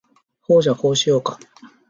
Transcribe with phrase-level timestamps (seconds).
[0.41, 1.37] ほーじゃ、こうしようか？